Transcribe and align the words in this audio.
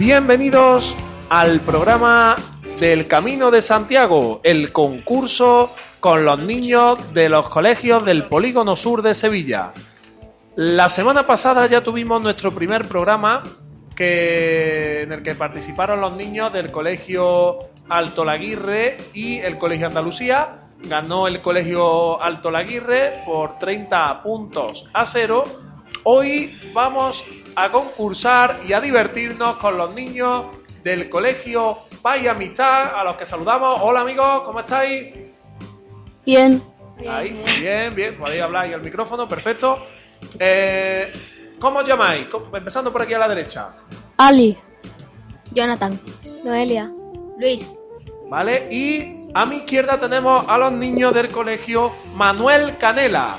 Bienvenidos 0.00 0.96
al 1.28 1.60
programa 1.60 2.34
del 2.78 3.06
Camino 3.06 3.50
de 3.50 3.60
Santiago, 3.60 4.40
el 4.42 4.72
concurso 4.72 5.74
con 6.00 6.24
los 6.24 6.38
niños 6.38 7.12
de 7.12 7.28
los 7.28 7.50
colegios 7.50 8.02
del 8.06 8.26
Polígono 8.26 8.76
Sur 8.76 9.02
de 9.02 9.12
Sevilla. 9.12 9.74
La 10.56 10.88
semana 10.88 11.26
pasada 11.26 11.66
ya 11.66 11.82
tuvimos 11.82 12.22
nuestro 12.22 12.50
primer 12.50 12.88
programa 12.88 13.42
en 13.98 15.12
el 15.12 15.22
que 15.22 15.34
participaron 15.34 16.00
los 16.00 16.16
niños 16.16 16.50
del 16.50 16.70
Colegio 16.70 17.58
Alto 17.90 18.24
Laguirre 18.24 18.96
y 19.12 19.36
el 19.40 19.58
Colegio 19.58 19.88
Andalucía. 19.88 20.62
Ganó 20.78 21.26
el 21.26 21.42
Colegio 21.42 22.22
Alto 22.22 22.50
Laguirre 22.50 23.22
por 23.26 23.58
30 23.58 24.22
puntos 24.22 24.88
a 24.94 25.04
cero. 25.04 25.44
Hoy 26.04 26.58
vamos 26.72 27.22
a 27.56 27.68
concursar 27.70 28.60
y 28.66 28.72
a 28.72 28.80
divertirnos 28.80 29.56
con 29.58 29.76
los 29.76 29.94
niños 29.94 30.46
del 30.82 31.08
Colegio 31.10 31.78
y 32.22 32.26
Amistad, 32.26 32.94
a 32.98 33.04
los 33.04 33.16
que 33.16 33.26
saludamos. 33.26 33.78
Hola 33.82 34.00
amigos, 34.00 34.42
¿cómo 34.44 34.60
estáis? 34.60 35.14
Bien. 36.24 36.62
Ahí, 37.08 37.42
bien, 37.60 37.94
bien, 37.94 38.16
podéis 38.18 38.42
hablar 38.42 38.64
ahí 38.64 38.72
al 38.72 38.82
micrófono, 38.82 39.26
perfecto. 39.28 39.86
Eh, 40.38 41.12
¿Cómo 41.58 41.80
os 41.80 41.84
llamáis? 41.88 42.26
¿Cómo- 42.28 42.54
Empezando 42.56 42.92
por 42.92 43.02
aquí 43.02 43.14
a 43.14 43.18
la 43.18 43.28
derecha, 43.28 43.74
Ali. 44.16 44.56
Jonathan. 45.52 45.98
Noelia. 46.44 46.90
Luis. 47.38 47.68
¿vale? 48.28 48.68
Y 48.70 49.26
a 49.34 49.44
mi 49.44 49.56
izquierda 49.56 49.98
tenemos 49.98 50.44
a 50.48 50.56
los 50.56 50.72
niños 50.72 51.12
del 51.12 51.28
colegio 51.28 51.92
Manuel 52.14 52.78
Canela, 52.78 53.36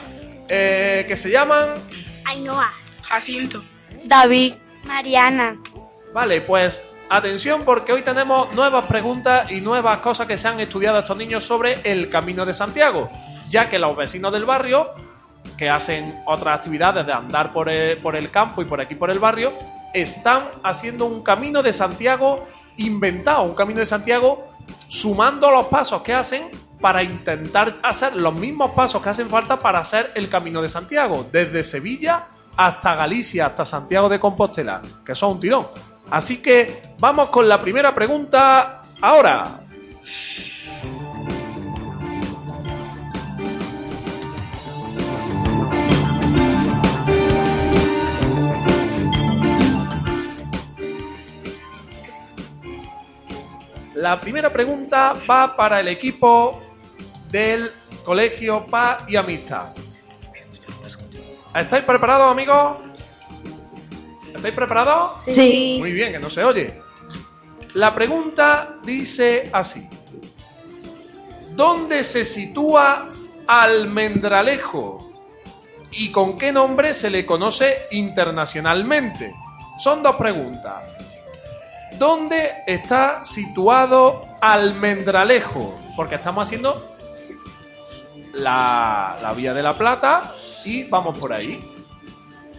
eh, 0.50 1.06
que 1.08 1.16
se 1.16 1.30
llaman... 1.30 1.70
Ainhoa. 2.26 2.72
Jacinto. 3.04 3.64
David. 4.04 4.56
Mariana. 4.84 5.58
Vale, 6.14 6.42
pues 6.42 6.84
atención 7.10 7.64
porque 7.64 7.94
hoy 7.94 8.02
tenemos 8.02 8.54
nuevas 8.54 8.86
preguntas 8.86 9.52
y 9.52 9.62
nuevas 9.62 10.00
cosas 10.00 10.28
que 10.28 10.38
se 10.38 10.48
han 10.48 10.60
estudiado 10.60 11.00
estos 11.00 11.18
niños 11.18 11.44
sobre 11.44 11.80
el 11.84 12.10
Camino 12.10 12.46
de 12.46 12.54
Santiago, 12.54 13.10
ya 13.50 13.70
que 13.70 13.80
los 13.80 13.96
vecinos 13.96 14.32
del 14.32 14.46
barrio, 14.46 14.92
que 15.58 15.70
hacen 15.70 16.22
otras 16.26 16.56
actividades 16.56 17.06
de 17.06 17.14
andar 17.14 17.52
por 17.54 17.70
el, 17.70 17.98
por 17.98 18.16
el 18.16 18.32
campo 18.32 18.62
y 18.62 18.66
por 18.66 18.82
aquí 18.82 18.96
por 18.96 19.12
el 19.12 19.20
barrio, 19.20 19.54
están 19.94 20.50
haciendo 20.64 21.06
un 21.06 21.22
Camino 21.22 21.62
de 21.62 21.74
Santiago 21.74 22.48
inventado, 22.78 23.44
un 23.44 23.56
Camino 23.56 23.80
de 23.82 23.86
Santiago 23.86 24.48
sumando 24.88 25.52
los 25.52 25.68
pasos 25.68 26.02
que 26.02 26.14
hacen 26.14 26.50
para 26.80 27.04
intentar 27.04 27.74
hacer 27.84 28.16
los 28.16 28.34
mismos 28.34 28.72
pasos 28.72 29.02
que 29.02 29.10
hacen 29.10 29.30
falta 29.30 29.60
para 29.60 29.80
hacer 29.80 30.12
el 30.16 30.30
Camino 30.30 30.62
de 30.62 30.70
Santiago, 30.70 31.26
desde 31.32 31.64
Sevilla 31.64 32.28
hasta 32.56 32.96
Galicia, 32.96 33.48
hasta 33.48 33.66
Santiago 33.66 34.10
de 34.10 34.20
Compostela, 34.20 34.82
que 35.06 35.16
son 35.16 35.34
un 35.34 35.40
tirón. 35.40 35.68
Así 36.10 36.38
que 36.38 36.82
vamos 37.00 37.30
con 37.30 37.48
la 37.48 37.62
primera 37.62 37.96
pregunta 37.96 38.84
ahora. 39.02 39.62
La 54.02 54.20
primera 54.20 54.52
pregunta 54.52 55.14
va 55.30 55.56
para 55.56 55.80
el 55.80 55.88
equipo 55.88 56.60
del 57.30 57.72
Colegio 58.04 58.66
Paz 58.66 59.04
y 59.08 59.16
Amistad. 59.16 59.68
¿Estáis 61.56 61.84
preparados, 61.84 62.32
amigos? 62.32 62.78
¿Estáis 64.34 64.56
preparados? 64.56 65.22
Sí. 65.24 65.78
Muy 65.80 65.92
bien, 65.92 66.14
que 66.14 66.20
no 66.20 66.30
se 66.30 66.44
oye. 66.44 66.82
La 67.74 67.94
pregunta 67.94 68.76
dice 68.84 69.50
así. 69.52 69.88
¿Dónde 71.52 72.04
se 72.04 72.24
sitúa 72.24 73.10
Almendralejo? 73.48 75.12
¿Y 75.92 76.12
con 76.12 76.38
qué 76.38 76.54
nombre 76.54 76.94
se 76.94 77.10
le 77.10 77.26
conoce 77.26 77.80
internacionalmente? 77.92 79.36
Son 79.78 80.02
dos 80.02 80.16
preguntas. 80.16 80.84
¿Dónde 81.98 82.64
está 82.66 83.26
situado 83.26 84.26
Almendralejo? 84.40 85.78
Porque 85.98 86.16
estamos 86.16 86.48
haciendo 86.48 86.91
la, 88.34 89.18
la 89.22 89.34
Vía 89.34 89.54
de 89.54 89.64
la 89.64 89.74
Plata 89.74 90.32
y 90.66 90.84
vamos 90.84 91.18
por 91.18 91.34
ahí. 91.34 91.60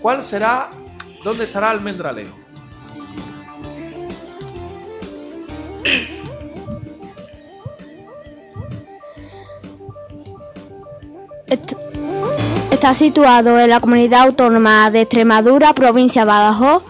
¿Cuál 0.01 0.23
será? 0.23 0.69
¿Dónde 1.25 1.45
estará 1.45 1.71
Almendralejo? 1.71 2.37
Est- 11.47 11.77
Está 12.71 12.95
situado 12.95 13.61
en 13.61 13.71
la 13.71 13.81
comunidad 13.81 14.23
autónoma 14.23 14.91
de 14.91 15.03
Extremadura, 15.03 15.73
provincia 15.73 16.23
de 16.23 16.27
Badajoz, 16.27 16.83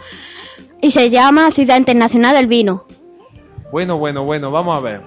y 0.81 0.91
se 0.91 1.11
llama 1.11 1.51
Ciudad 1.51 1.77
Internacional 1.77 2.35
del 2.35 2.47
Vino. 2.47 2.87
Bueno, 3.71 3.99
bueno, 3.99 4.25
bueno, 4.25 4.51
vamos 4.51 4.77
a 4.77 4.81
ver. 4.81 5.03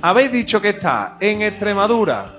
Habéis 0.00 0.30
dicho 0.30 0.60
que 0.60 0.70
está 0.70 1.16
en 1.20 1.42
Extremadura, 1.42 2.34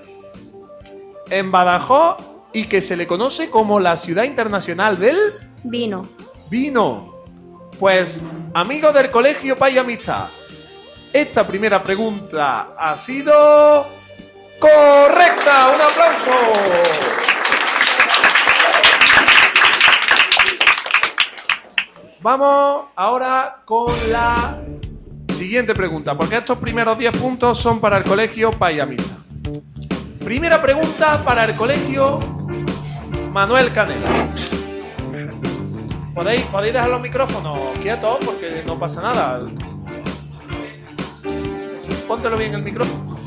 en 1.29 1.51
Badajoz 1.51 2.17
y 2.53 2.65
que 2.65 2.81
se 2.81 2.95
le 2.95 3.07
conoce 3.07 3.49
como 3.49 3.79
la 3.79 3.97
ciudad 3.97 4.23
internacional 4.23 4.99
del 4.99 5.17
Vino. 5.63 6.05
vino. 6.49 7.13
Pues, 7.79 8.21
amigos 8.53 8.93
del 8.93 9.09
colegio 9.09 9.57
Paz 9.57 9.73
y 9.73 9.77
Amistad, 9.79 10.27
esta 11.11 11.45
primera 11.45 11.83
pregunta 11.83 12.75
ha 12.77 12.95
sido 12.97 13.85
correcta. 14.59 15.71
Un 15.75 15.81
aplauso. 15.81 16.31
Vamos 22.21 22.85
ahora 22.95 23.63
con 23.65 23.91
la 24.11 24.57
siguiente 25.35 25.73
pregunta, 25.73 26.15
porque 26.15 26.37
estos 26.37 26.57
primeros 26.57 26.97
10 26.97 27.17
puntos 27.17 27.57
son 27.57 27.81
para 27.81 27.97
el 27.97 28.03
colegio 28.03 28.51
Paz 28.51 28.73
y 28.73 28.79
Amistad. 28.79 29.22
Primera 30.23 30.61
pregunta 30.61 31.21
para 31.25 31.43
el 31.43 31.55
colegio 31.55 32.19
Manuel 33.31 33.73
Canela. 33.73 34.29
¿Podéis, 36.13 36.43
podéis 36.43 36.73
dejar 36.73 36.89
los 36.89 37.01
micrófonos 37.01 37.59
quietos 37.81 38.19
porque 38.23 38.63
no 38.65 38.79
pasa 38.79 39.01
nada. 39.01 39.39
Póntelo 42.07 42.37
bien 42.37 42.53
el 42.53 42.61
micrófono. 42.61 43.17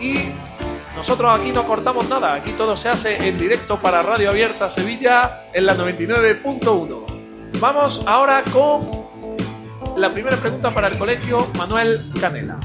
Y 0.00 0.28
nosotros 0.94 1.40
aquí 1.40 1.50
no 1.50 1.66
cortamos 1.66 2.08
nada, 2.08 2.34
aquí 2.34 2.52
todo 2.52 2.76
se 2.76 2.90
hace 2.90 3.26
en 3.26 3.36
directo 3.36 3.80
para 3.80 4.02
Radio 4.02 4.30
Abierta 4.30 4.70
Sevilla 4.70 5.46
en 5.52 5.66
la 5.66 5.74
99.1. 5.74 7.58
Vamos 7.58 8.04
ahora 8.06 8.44
con 8.52 8.88
la 9.96 10.12
primera 10.12 10.36
pregunta 10.36 10.72
para 10.72 10.88
el 10.88 10.98
colegio 10.98 11.46
Manuel 11.56 12.00
Canela. 12.20 12.56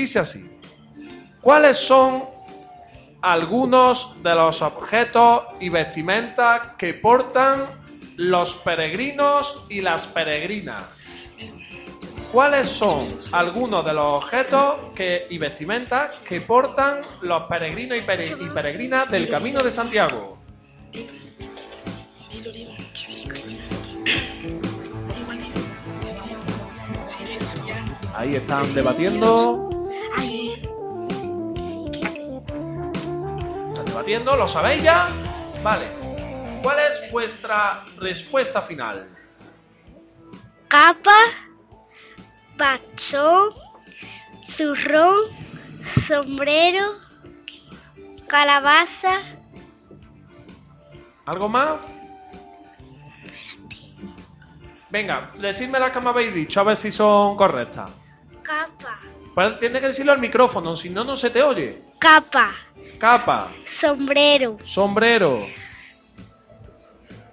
Dice 0.00 0.18
así. 0.18 0.50
¿Cuáles 1.42 1.76
son 1.76 2.24
algunos 3.20 4.16
de 4.22 4.34
los 4.34 4.62
objetos 4.62 5.42
y 5.60 5.68
vestimentas 5.68 6.68
que 6.78 6.94
portan 6.94 7.66
los 8.16 8.54
peregrinos 8.54 9.62
y 9.68 9.82
las 9.82 10.06
peregrinas? 10.06 10.84
¿Cuáles 12.32 12.66
son 12.70 13.14
algunos 13.32 13.84
de 13.84 13.92
los 13.92 14.24
objetos 14.24 14.76
que, 14.94 15.24
y 15.28 15.36
vestimentas 15.36 16.12
que 16.26 16.40
portan 16.40 17.02
los 17.20 17.42
peregrinos 17.42 17.98
y, 17.98 18.00
y 18.00 18.48
peregrinas 18.48 19.10
del 19.10 19.28
Camino 19.28 19.62
de 19.62 19.70
Santiago? 19.70 20.38
Ahí 28.20 28.36
están 28.36 28.74
debatiendo. 28.74 29.59
¿Lo 34.18 34.48
sabéis 34.48 34.82
ya? 34.82 35.08
Vale. 35.62 35.86
¿Cuál 36.62 36.78
es 36.80 37.10
vuestra 37.12 37.84
respuesta 37.98 38.60
final? 38.60 39.08
Capa, 40.68 41.10
bachón, 42.56 43.50
zurrón, 44.48 45.16
sombrero, 46.06 46.96
calabaza, 48.26 49.20
¿Algo 51.26 51.48
más? 51.48 51.78
Venga, 54.90 55.30
decidme 55.38 55.78
las 55.78 55.92
que 55.92 56.00
me 56.00 56.08
habéis 56.08 56.34
dicho, 56.34 56.60
a 56.60 56.64
ver 56.64 56.76
si 56.76 56.90
son 56.90 57.36
correctas. 57.36 57.92
capa, 58.42 58.98
Pues 59.34 59.58
Tienes 59.60 59.80
que 59.80 59.86
decirlo 59.88 60.10
al 60.12 60.18
micrófono, 60.18 60.74
si 60.76 60.90
no, 60.90 61.04
no 61.04 61.16
se 61.16 61.30
te 61.30 61.42
oye. 61.42 61.84
capa, 62.00 62.50
Capa, 63.00 63.48
sombrero, 63.64 64.58
sombrero, 64.62 65.46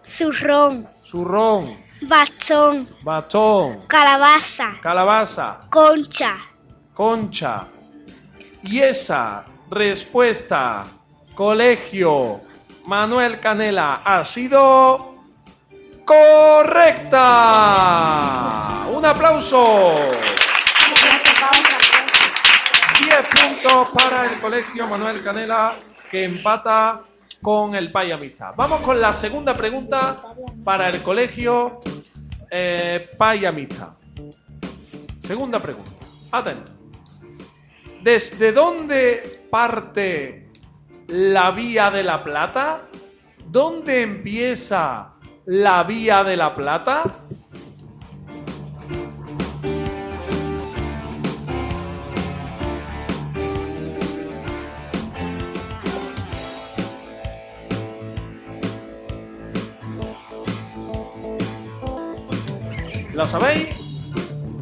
zurrón, 0.06 0.88
zurrón, 1.04 1.76
bachón, 2.04 2.88
bastón, 3.04 3.82
calabaza, 3.88 4.78
calabaza, 4.82 5.58
concha. 5.70 6.38
concha. 6.94 7.68
Y 8.64 8.80
esa 8.80 9.44
respuesta, 9.70 10.86
colegio 11.36 12.40
Manuel 12.86 13.42
Canela, 13.42 14.04
ha 14.06 14.24
sido 14.24 15.16
correcta. 16.06 17.18
Un 18.90 19.06
aplauso. 19.06 20.37
10 23.68 23.74
puntos 23.74 23.90
para 23.94 24.32
el 24.32 24.40
colegio 24.40 24.88
Manuel 24.88 25.24
Canela, 25.24 25.76
que 26.10 26.26
empata 26.26 27.02
con 27.42 27.76
el 27.76 27.92
Pay 27.92 28.12
Amistad. 28.12 28.54
Vamos 28.56 28.82
con 28.82 29.00
la 29.00 29.12
segunda 29.12 29.54
pregunta 29.54 30.36
para 30.64 30.90
el 30.90 31.02
colegio 31.02 31.82
eh, 32.50 33.10
Pay 33.18 33.46
Amistad. 33.46 33.90
Segunda 35.20 35.60
pregunta. 35.60 35.92
Atento. 36.32 36.72
¿Desde 38.02 38.52
dónde 38.54 39.46
parte 39.50 40.50
la 41.08 41.52
Vía 41.52 41.92
de 41.92 42.04
la 42.04 42.24
Plata? 42.24 42.84
¿Dónde 43.48 44.02
empieza 44.02 45.14
la 45.46 45.84
Vía 45.84 46.24
de 46.24 46.38
la 46.38 46.56
Plata? 46.56 47.04
¿Lo 63.28 63.42
sabéis? 63.42 63.68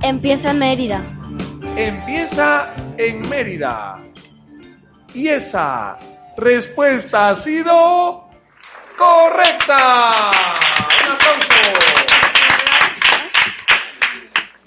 Empieza 0.02 0.50
en 0.50 0.58
Mérida. 0.58 1.04
empieza 1.76 2.74
en 2.98 3.30
Mérida. 3.30 4.00
Y 5.14 5.28
esa 5.28 6.00
respuesta 6.36 7.30
ha 7.30 7.36
sido 7.36 8.28
correcta. 8.98 10.32
Un 10.90 11.12
aplauso. 11.12 11.54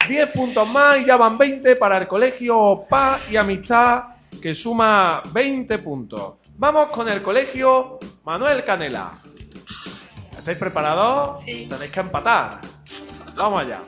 10 0.07 0.27
puntos 0.31 0.69
más 0.71 0.99
y 0.99 1.05
ya 1.07 1.17
van 1.17 1.37
20 1.37 1.75
para 1.75 1.99
el 1.99 2.07
colegio 2.07 2.85
Pa 2.89 3.19
y 3.29 3.35
Amistad 3.35 4.05
que 4.41 4.55
suma 4.55 5.23
20 5.33 5.77
puntos. 5.81 6.35
Vamos 6.57 6.91
con 6.91 7.09
el 7.09 7.21
colegio 7.21 7.99
Manuel 8.23 8.65
Canela. 8.65 9.19
¿Estáis 10.39 10.57
preparados? 10.57 11.41
Sí. 11.43 11.67
Tenéis 11.69 11.91
que 11.91 11.99
empatar. 11.99 12.61
Vamos 13.39 13.63
allá. 13.63 13.83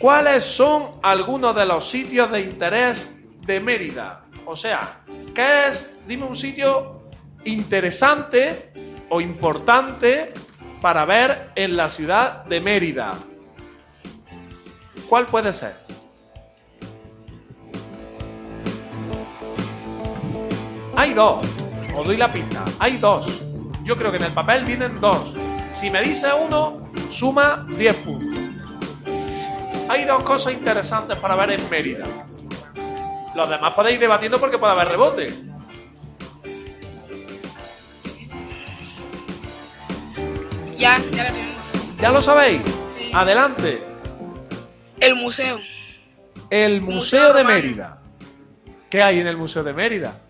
¿Cuáles 0.00 0.42
son 0.42 0.98
algunos 1.02 1.54
de 1.54 1.64
los 1.64 1.88
sitios 1.88 2.30
de 2.32 2.40
interés 2.40 3.08
de 3.46 3.60
Mérida? 3.60 4.24
O 4.44 4.56
sea, 4.56 5.02
¿qué 5.34 5.68
es? 5.68 5.88
Dime 6.06 6.24
un 6.24 6.34
sitio 6.34 7.02
interesante 7.44 8.72
o 9.08 9.20
importante 9.20 10.32
para 10.80 11.04
ver 11.04 11.52
en 11.54 11.76
la 11.76 11.88
ciudad 11.90 12.44
de 12.44 12.60
Mérida. 12.60 13.12
¿Cuál 15.08 15.26
puede 15.26 15.52
ser? 15.52 15.76
Hay 20.96 21.14
dos. 21.14 21.46
Os 21.96 22.04
doy 22.04 22.16
la 22.16 22.32
pista. 22.32 22.64
Hay 22.80 22.96
dos. 22.96 23.42
Yo 23.84 23.96
creo 23.96 24.10
que 24.10 24.16
en 24.16 24.24
el 24.24 24.32
papel 24.32 24.64
vienen 24.64 25.00
dos. 25.00 25.34
Si 25.70 25.90
me 25.90 26.02
dice 26.02 26.28
uno, 26.32 26.90
suma 27.10 27.66
10 27.68 27.96
puntos. 27.96 28.38
Hay 29.88 30.04
dos 30.04 30.22
cosas 30.22 30.52
interesantes 30.52 31.16
para 31.16 31.34
ver 31.36 31.52
en 31.52 31.70
Mérida. 31.70 32.04
Los 33.34 33.48
demás 33.48 33.72
podéis 33.74 33.94
ir 33.94 34.00
debatiendo 34.00 34.38
porque 34.38 34.58
puede 34.58 34.72
haber 34.72 34.88
rebote. 34.88 35.32
Ya, 40.76 40.98
ya 41.12 41.26
tengo. 41.26 41.98
¿Ya 42.00 42.10
lo 42.10 42.22
sabéis? 42.22 42.62
Sí. 42.96 43.10
Adelante. 43.12 43.82
El 45.00 45.16
museo. 45.16 45.58
El 46.50 46.80
Museo 46.80 46.94
Museo 46.94 47.32
de 47.34 47.42
Romano. 47.42 47.62
Mérida. 47.62 47.98
¿Qué 48.90 49.02
hay 49.02 49.20
en 49.20 49.26
el 49.26 49.36
Museo 49.36 49.62
de 49.62 49.72
Mérida? 49.72 50.20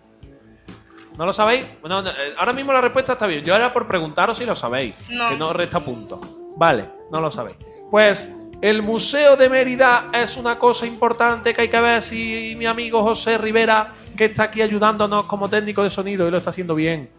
¿No 1.19 1.25
lo 1.25 1.33
sabéis? 1.33 1.65
Bueno, 1.81 2.01
no, 2.01 2.09
eh, 2.09 2.33
ahora 2.37 2.53
mismo 2.53 2.71
la 2.71 2.79
respuesta 2.79 3.11
está 3.11 3.27
bien. 3.27 3.43
Yo 3.43 3.53
era 3.53 3.73
por 3.73 3.85
preguntaros 3.85 4.37
si 4.37 4.45
lo 4.45 4.55
sabéis. 4.55 4.95
No. 5.09 5.27
Que 5.27 5.35
no 5.35 5.51
resta 5.51 5.81
puntos. 5.81 6.21
Vale, 6.55 6.87
no 7.11 7.19
lo 7.19 7.29
sabéis. 7.29 7.57
Pues 7.91 8.33
el 8.61 8.81
Museo 8.81 9.35
de 9.35 9.49
Mérida 9.49 10.11
es 10.13 10.37
una 10.37 10.57
cosa 10.57 10.85
importante 10.85 11.53
que 11.53 11.63
hay 11.63 11.67
que 11.67 11.81
ver 11.81 12.01
si 12.01 12.55
mi 12.57 12.65
amigo 12.67 13.03
José 13.03 13.37
Rivera, 13.37 13.95
que 14.15 14.25
está 14.25 14.43
aquí 14.43 14.61
ayudándonos 14.61 15.25
como 15.25 15.49
técnico 15.49 15.83
de 15.83 15.89
sonido 15.89 16.25
y 16.25 16.31
lo 16.31 16.37
está 16.37 16.51
haciendo 16.51 16.73
bien, 16.73 17.11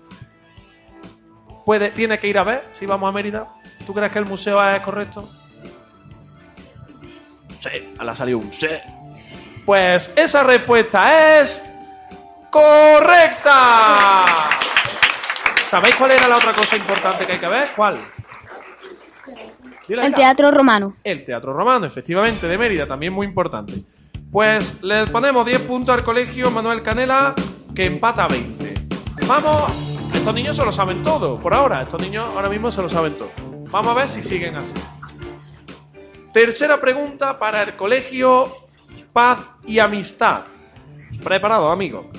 puede, 1.66 1.90
tiene 1.90 2.18
que 2.18 2.26
ir 2.26 2.38
a 2.38 2.44
ver 2.44 2.68
si 2.70 2.86
vamos 2.86 3.06
a 3.06 3.12
Mérida. 3.12 3.48
¿Tú 3.86 3.92
crees 3.92 4.10
que 4.10 4.18
el 4.18 4.24
museo 4.24 4.66
es 4.70 4.80
correcto? 4.80 5.28
Sí, 7.60 7.86
le 8.02 8.10
ha 8.10 8.16
salido 8.16 8.38
un 8.38 8.50
sí. 8.50 8.66
Pues 9.66 10.10
esa 10.16 10.42
respuesta 10.42 11.42
es 11.42 11.62
correcta. 12.50 14.24
¿Sabéis 15.68 15.94
cuál 15.94 16.10
era 16.12 16.26
la 16.28 16.36
otra 16.36 16.52
cosa 16.52 16.76
importante 16.76 17.24
que 17.24 17.32
hay 17.32 17.38
que 17.38 17.48
ver? 17.48 17.70
¿Cuál? 17.76 18.00
El. 19.88 20.14
Teatro 20.14 20.50
Romano. 20.50 20.96
El 21.02 21.24
Teatro 21.24 21.52
Romano, 21.52 21.86
efectivamente, 21.86 22.46
de 22.46 22.58
Mérida, 22.58 22.86
también 22.86 23.12
muy 23.12 23.26
importante. 23.26 23.74
Pues 24.30 24.82
le 24.82 25.06
ponemos 25.08 25.44
10 25.44 25.62
puntos 25.62 25.94
al 25.94 26.04
colegio 26.04 26.50
Manuel 26.50 26.82
Canela, 26.82 27.34
que 27.74 27.86
empata 27.86 28.24
a 28.24 28.28
20. 28.28 28.74
Vamos, 29.26 29.72
estos 30.14 30.34
niños 30.34 30.56
se 30.56 30.64
lo 30.64 30.70
saben 30.70 31.02
todo, 31.02 31.36
por 31.38 31.54
ahora, 31.54 31.82
estos 31.82 32.00
niños 32.00 32.28
ahora 32.34 32.48
mismo 32.48 32.70
se 32.70 32.82
lo 32.82 32.88
saben 32.88 33.16
todo. 33.16 33.30
Vamos 33.70 33.90
a 33.90 33.94
ver 33.94 34.08
si 34.08 34.22
siguen 34.22 34.56
así. 34.56 34.74
Tercera 36.32 36.80
pregunta 36.80 37.38
para 37.38 37.62
el 37.62 37.74
colegio 37.74 38.46
Paz 39.12 39.40
y 39.66 39.80
Amistad. 39.80 40.42
Preparado, 41.24 41.70
amigo. 41.70 42.10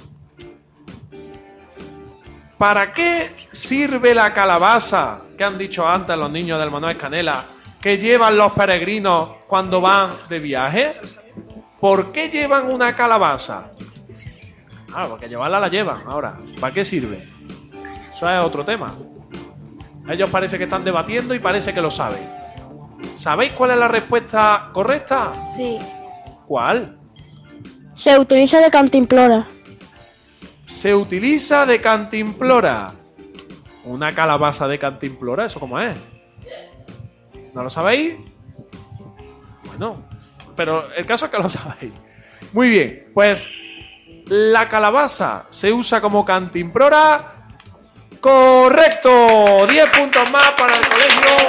¿Para 2.61 2.93
qué 2.93 3.31
sirve 3.49 4.13
la 4.13 4.35
calabaza 4.35 5.21
que 5.35 5.43
han 5.43 5.57
dicho 5.57 5.87
antes 5.87 6.15
los 6.15 6.29
niños 6.29 6.59
del 6.59 6.69
Manuel 6.69 6.95
Canela 6.95 7.43
que 7.81 7.97
llevan 7.97 8.37
los 8.37 8.53
peregrinos 8.53 9.31
cuando 9.47 9.81
van 9.81 10.11
de 10.29 10.37
viaje? 10.37 10.89
¿Por 11.79 12.11
qué 12.11 12.29
llevan 12.29 12.71
una 12.71 12.95
calabaza? 12.95 13.71
Claro, 14.85 15.09
porque 15.09 15.27
llevarla 15.27 15.59
la 15.59 15.69
llevan 15.69 16.03
ahora. 16.05 16.37
¿Para 16.59 16.71
qué 16.71 16.85
sirve? 16.85 17.27
Eso 18.13 18.29
es 18.29 18.45
otro 18.45 18.63
tema. 18.63 18.95
Ellos 20.07 20.29
parece 20.29 20.59
que 20.59 20.65
están 20.65 20.83
debatiendo 20.83 21.33
y 21.33 21.39
parece 21.39 21.73
que 21.73 21.81
lo 21.81 21.89
saben. 21.89 22.29
¿Sabéis 23.15 23.53
cuál 23.53 23.71
es 23.71 23.77
la 23.77 23.87
respuesta 23.87 24.69
correcta? 24.71 25.33
Sí. 25.55 25.79
¿Cuál? 26.45 26.95
Se 27.95 28.19
utiliza 28.19 28.59
de 28.59 28.69
cantimplora. 28.69 29.47
Se 30.71 30.95
utiliza 30.95 31.65
de 31.65 31.79
cantimplora. 31.79 32.87
Una 33.83 34.13
calabaza 34.13 34.67
de 34.67 34.79
cantimplora, 34.79 35.45
¿eso 35.45 35.59
cómo 35.59 35.79
es? 35.79 35.97
¿No 37.53 37.63
lo 37.63 37.69
sabéis? 37.69 38.15
Bueno, 39.65 40.03
pero 40.55 40.91
el 40.93 41.05
caso 41.05 41.25
es 41.25 41.31
que 41.31 41.37
lo 41.37 41.49
sabéis. 41.49 41.93
Muy 42.53 42.69
bien, 42.69 43.11
pues 43.13 43.47
la 44.27 44.67
calabaza 44.69 45.45
se 45.49 45.71
usa 45.71 46.01
como 46.01 46.25
cantimplora. 46.25 47.47
Correcto. 48.19 49.67
10 49.67 49.85
puntos 49.87 50.31
más 50.31 50.51
para 50.51 50.75
el 50.75 50.87
colegio 50.87 51.47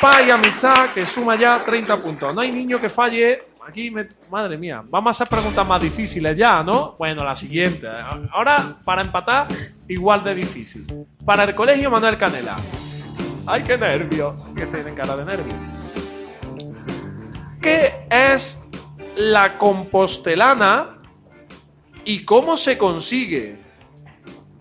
Paz 0.00 0.26
y 0.26 0.30
Amistad, 0.30 0.90
que 0.94 1.04
suma 1.04 1.36
ya 1.36 1.62
30 1.64 1.96
puntos. 1.98 2.34
No 2.34 2.40
hay 2.40 2.52
niño 2.52 2.80
que 2.80 2.88
falle. 2.88 3.42
Aquí 3.66 3.90
me... 3.90 4.08
Madre 4.30 4.56
mía, 4.56 4.82
vamos 4.88 5.08
a 5.08 5.10
hacer 5.10 5.28
preguntas 5.28 5.66
más 5.66 5.80
difíciles 5.80 6.36
ya, 6.36 6.62
¿no? 6.62 6.94
Bueno, 6.98 7.24
la 7.24 7.36
siguiente. 7.36 7.88
Ahora, 8.30 8.76
para 8.84 9.02
empatar, 9.02 9.48
igual 9.88 10.24
de 10.24 10.34
difícil. 10.34 10.86
Para 11.24 11.44
el 11.44 11.54
colegio 11.54 11.90
Manuel 11.90 12.16
Canela. 12.16 12.56
¡Ay, 13.46 13.62
qué 13.62 13.76
nervio! 13.78 14.36
Que 14.56 14.66
tienen 14.66 14.94
cara 14.94 15.16
de 15.16 15.24
nervio. 15.24 15.54
¿Qué 17.60 18.06
es 18.10 18.60
la 19.16 19.58
compostelana 19.58 20.98
y 22.04 22.24
cómo 22.24 22.56
se 22.56 22.78
consigue? 22.78 23.56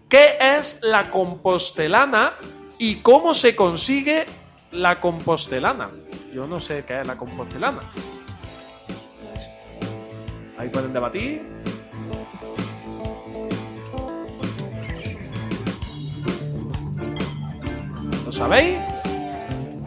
¿Qué 0.09 0.37
es 0.39 0.79
la 0.81 1.09
compostelana 1.09 2.33
y 2.77 2.97
cómo 2.97 3.33
se 3.33 3.55
consigue 3.55 4.25
la 4.71 4.99
compostelana? 5.01 5.89
Yo 6.33 6.47
no 6.47 6.59
sé 6.59 6.83
qué 6.85 7.01
es 7.01 7.07
la 7.07 7.17
compostelana. 7.17 7.81
Ahí 10.65 10.71
debatir. 10.93 11.43
¿Lo 18.25 18.31
sabéis? 18.31 18.79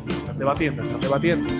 Están 0.07 0.39
debatiendo, 0.39 0.83
están 0.85 1.01
debatiendo. 1.01 1.51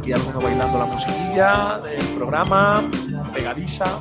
Aquí 0.00 0.12
algunos 0.12 0.42
bailando 0.42 0.78
la 0.78 0.86
musiquilla 0.86 1.80
del 1.84 2.06
programa, 2.16 2.82
pegadiza. 3.32 4.00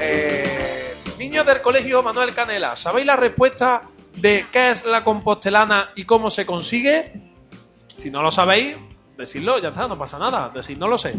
Eh, 0.00 0.96
niños 1.16 1.46
del 1.46 1.62
colegio 1.62 2.02
Manuel 2.02 2.34
Canela, 2.34 2.74
¿sabéis 2.74 3.06
la 3.06 3.14
respuesta 3.14 3.82
de 4.16 4.44
qué 4.50 4.70
es 4.72 4.84
la 4.84 5.04
compostelana 5.04 5.90
y 5.94 6.04
cómo 6.04 6.28
se 6.28 6.44
consigue? 6.44 7.12
Si 7.96 8.10
no 8.10 8.20
lo 8.20 8.32
sabéis, 8.32 8.76
decidlo, 9.16 9.58
ya 9.58 9.68
está, 9.68 9.88
no 9.88 9.98
pasa 9.98 10.18
nada. 10.18 10.50
Decid, 10.54 10.78
no 10.78 10.88
lo 10.88 10.98
sé. 10.98 11.14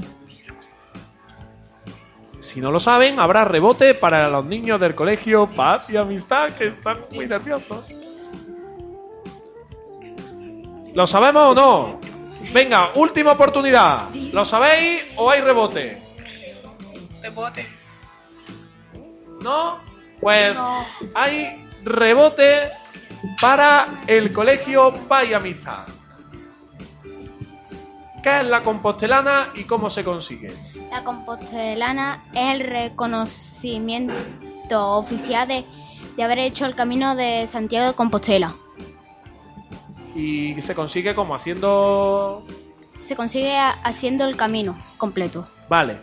Si 2.40 2.62
no 2.62 2.72
lo 2.72 2.80
saben, 2.80 3.20
habrá 3.20 3.46
rebote 3.46 3.94
para 3.94 4.30
los 4.30 4.46
niños 4.46 4.80
del 4.80 4.96
colegio 4.96 5.48
Paz 5.48 5.90
y 5.90 5.98
Amistad, 5.98 6.52
que 6.52 6.68
están 6.68 7.06
muy 7.14 7.28
nerviosos. 7.28 7.84
¿Lo 10.94 11.06
sabemos 11.06 11.44
o 11.44 11.56
no? 11.56 12.00
Venga, 12.54 12.92
última 12.96 13.32
oportunidad. 13.32 14.10
¿Lo 14.14 14.46
sabéis 14.46 15.04
o 15.16 15.30
hay 15.30 15.42
rebote? 15.42 16.02
Rebote. 17.22 17.68
¿No? 19.42 19.80
Pues 20.20 20.60
hay 21.14 21.64
rebote 21.84 22.72
para 23.42 23.88
el 24.08 24.32
colegio 24.32 24.94
Paz 25.08 25.26
y 25.30 25.34
Amistad. 25.34 25.86
¿Qué 28.28 28.42
es 28.42 28.48
la 28.48 28.62
compostelana 28.62 29.52
y 29.56 29.64
cómo 29.64 29.90
se 29.90 30.04
consigue? 30.04 30.54
La 30.92 31.02
compostelana 31.02 32.26
es 32.34 32.56
el 32.56 32.60
reconocimiento 32.60 34.98
oficial 34.98 35.48
de, 35.48 35.64
de 36.18 36.24
haber 36.24 36.40
hecho 36.40 36.66
el 36.66 36.76
camino 36.76 37.16
de 37.16 37.48
Santiago 37.48 37.88
de 37.88 37.94
Compostela. 37.94 38.54
Y 40.14 40.62
se 40.62 40.76
consigue 40.76 41.16
como 41.16 41.36
haciendo... 41.36 42.46
Se 43.02 43.16
consigue 43.16 43.58
ha- 43.58 43.80
haciendo 43.86 44.26
el 44.26 44.36
camino 44.36 44.78
completo. 44.98 45.48
Vale. 45.70 46.02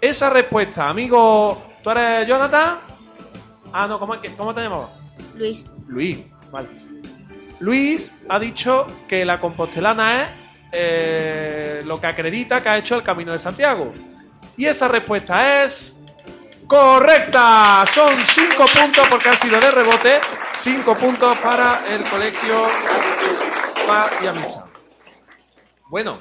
Esa 0.00 0.30
respuesta, 0.30 0.88
amigo... 0.88 1.62
¿Tú 1.84 1.90
eres 1.90 2.26
Jonathan? 2.26 2.80
Ah, 3.72 3.86
no, 3.86 4.00
¿cómo, 4.00 4.14
es 4.14 4.20
que- 4.20 4.34
cómo 4.34 4.52
te 4.52 4.62
llamabas? 4.62 4.90
Luis, 5.36 5.64
Luis, 5.86 6.24
vale. 6.50 6.66
Luis 7.60 8.12
ha 8.28 8.40
dicho 8.40 8.88
que 9.08 9.24
la 9.24 9.38
compostelana 9.38 10.22
es 10.22 10.28
eh, 10.72 11.82
lo 11.84 12.00
que 12.00 12.06
acredita 12.06 12.62
que 12.62 12.68
ha 12.68 12.78
hecho 12.78 12.96
el 12.96 13.02
Camino 13.02 13.32
de 13.32 13.38
Santiago. 13.38 13.92
Y 14.56 14.66
esa 14.66 14.88
respuesta 14.88 15.62
es 15.62 15.96
correcta. 16.66 17.84
Son 17.86 18.18
cinco 18.24 18.64
puntos 18.74 19.06
porque 19.08 19.28
ha 19.28 19.36
sido 19.36 19.60
de 19.60 19.70
rebote. 19.70 20.20
Cinco 20.58 20.96
puntos 20.96 21.36
para 21.38 21.82
el 21.88 22.02
colegio 22.04 22.68
Amistad. 24.28 24.64
Bueno, 25.90 26.20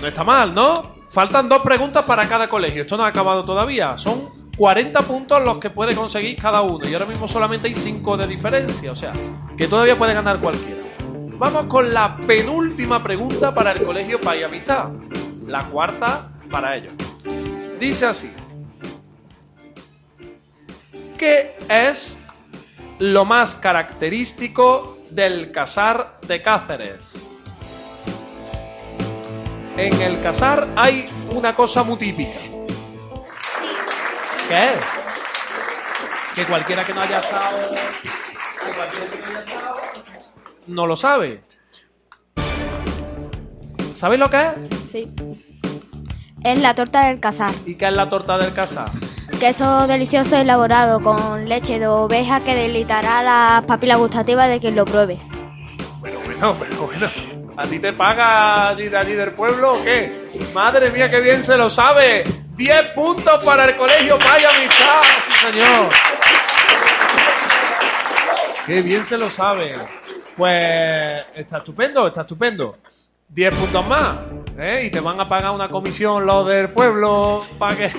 no 0.00 0.08
está 0.08 0.24
mal, 0.24 0.54
¿no? 0.54 0.96
Faltan 1.10 1.48
dos 1.48 1.62
preguntas 1.62 2.04
para 2.04 2.26
cada 2.26 2.48
colegio. 2.48 2.82
Esto 2.82 2.96
no 2.96 3.04
ha 3.04 3.08
acabado 3.08 3.44
todavía. 3.44 3.96
Son 3.96 4.50
40 4.56 5.00
puntos 5.02 5.44
los 5.44 5.58
que 5.58 5.70
puede 5.70 5.94
conseguir 5.94 6.36
cada 6.36 6.62
uno. 6.62 6.88
Y 6.88 6.92
ahora 6.92 7.06
mismo 7.06 7.28
solamente 7.28 7.68
hay 7.68 7.74
5 7.74 8.16
de 8.16 8.26
diferencia. 8.26 8.90
O 8.90 8.96
sea, 8.96 9.12
que 9.56 9.68
todavía 9.68 9.96
puede 9.96 10.14
ganar 10.14 10.40
cualquiera. 10.40 10.93
Vamos 11.36 11.66
con 11.66 11.92
la 11.92 12.16
penúltima 12.16 13.02
pregunta 13.02 13.52
para 13.52 13.72
el 13.72 13.82
colegio 13.82 14.20
Paz 14.20 14.36
y 14.36 14.42
Amistad. 14.44 14.88
La 15.46 15.64
cuarta 15.68 16.30
para 16.48 16.76
ellos. 16.76 16.94
Dice 17.80 18.06
así. 18.06 18.32
¿Qué 21.18 21.56
es 21.68 22.16
lo 23.00 23.24
más 23.24 23.56
característico 23.56 24.98
del 25.10 25.50
casar 25.50 26.20
de 26.26 26.40
Cáceres? 26.40 27.26
En 29.76 30.00
el 30.02 30.20
casar 30.22 30.68
hay 30.76 31.10
una 31.30 31.56
cosa 31.56 31.82
muy 31.82 31.98
típica. 31.98 32.38
¿Qué 34.48 34.66
es? 34.66 34.86
Que 36.36 36.44
cualquiera 36.44 36.84
que 36.84 36.94
no 36.94 37.00
haya 37.00 37.20
que 37.22 38.72
cualquiera 38.72 39.06
que 39.10 39.18
no 39.18 39.26
haya 39.26 39.38
estado, 39.40 40.03
no 40.66 40.86
lo 40.86 40.96
sabe. 40.96 41.42
¿Sabéis 43.94 44.20
lo 44.20 44.30
que 44.30 44.40
es? 44.42 44.90
sí. 44.90 45.08
Es 46.44 46.60
la 46.60 46.74
torta 46.74 47.06
del 47.06 47.20
casar. 47.20 47.52
¿Y 47.64 47.74
qué 47.74 47.86
es 47.86 47.92
la 47.94 48.06
torta 48.10 48.36
del 48.36 48.52
casar? 48.52 48.90
Queso 49.40 49.86
delicioso 49.86 50.36
elaborado 50.36 51.00
con 51.00 51.48
leche 51.48 51.78
de 51.78 51.86
oveja 51.86 52.40
que 52.40 52.54
deleitará 52.54 53.22
las 53.22 53.64
papilas 53.64 53.96
gustativas 53.98 54.50
de 54.50 54.60
quien 54.60 54.76
lo 54.76 54.84
pruebe. 54.84 55.18
Bueno, 56.00 56.18
bueno, 56.22 56.56
pero 56.60 56.86
bueno. 56.86 57.08
¿A 57.56 57.66
ti 57.66 57.78
te 57.78 57.94
paga 57.94 58.68
allí 58.68 58.88
de 58.90 58.96
allí 58.98 59.14
del 59.14 59.30
pueblo 59.32 59.74
o 59.74 59.82
qué? 59.82 60.28
Madre 60.52 60.90
mía, 60.90 61.10
qué 61.10 61.20
bien 61.20 61.42
se 61.42 61.56
lo 61.56 61.70
sabe. 61.70 62.24
10 62.56 62.82
puntos 62.94 63.42
para 63.42 63.64
el 63.64 63.76
colegio 63.76 64.18
Vaya 64.18 64.50
Amistad, 64.50 65.02
sí 65.20 65.32
señor. 65.46 65.88
Qué 68.66 68.82
bien 68.82 69.06
se 69.06 69.16
lo 69.16 69.30
sabe. 69.30 69.74
Pues 70.36 71.24
está 71.34 71.58
estupendo, 71.58 72.06
está 72.06 72.22
estupendo. 72.22 72.78
10 73.28 73.54
puntos 73.54 73.86
más. 73.86 74.16
¿eh? 74.58 74.84
Y 74.86 74.90
te 74.90 75.00
van 75.00 75.20
a 75.20 75.28
pagar 75.28 75.52
una 75.52 75.68
comisión 75.68 76.26
los 76.26 76.46
del 76.46 76.68
pueblo 76.68 77.42
para 77.58 77.76
que 77.76 77.92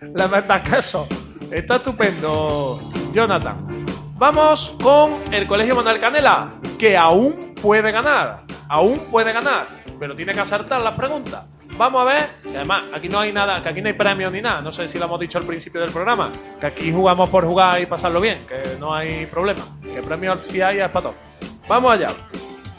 le 0.00 0.28
metas 0.28 0.68
queso. 0.68 1.06
Está 1.50 1.76
estupendo, 1.76 2.80
Jonathan. 3.12 3.86
Vamos 4.16 4.76
con 4.82 5.32
el 5.32 5.46
Colegio 5.46 5.74
Manuel 5.74 6.00
Canela, 6.00 6.50
que 6.78 6.96
aún 6.96 7.54
puede 7.60 7.90
ganar. 7.90 8.42
Aún 8.68 9.06
puede 9.10 9.32
ganar, 9.32 9.66
pero 9.98 10.14
tiene 10.14 10.32
que 10.32 10.40
acertar 10.40 10.80
las 10.82 10.94
preguntas. 10.94 11.44
Vamos 11.76 12.02
a 12.02 12.04
ver, 12.04 12.28
y 12.44 12.54
además 12.54 12.84
aquí 12.92 13.08
no 13.08 13.18
hay 13.18 13.32
nada, 13.32 13.62
que 13.62 13.68
aquí 13.70 13.80
no 13.80 13.88
hay 13.88 13.94
premios 13.94 14.32
ni 14.32 14.42
nada, 14.42 14.60
no 14.60 14.70
sé 14.70 14.86
si 14.86 14.98
lo 14.98 15.06
hemos 15.06 15.18
dicho 15.18 15.38
al 15.38 15.44
principio 15.44 15.80
del 15.80 15.90
programa, 15.90 16.30
que 16.60 16.66
aquí 16.66 16.92
jugamos 16.92 17.30
por 17.30 17.46
jugar 17.46 17.80
y 17.80 17.86
pasarlo 17.86 18.20
bien, 18.20 18.44
que 18.46 18.76
no 18.78 18.94
hay 18.94 19.24
problema, 19.26 19.62
que 19.82 20.02
premios 20.02 20.42
sí 20.42 20.60
hay 20.60 20.80
es 20.80 20.90
para 20.90 21.04
todos. 21.04 21.29
Vamos 21.70 21.92
allá. 21.92 22.12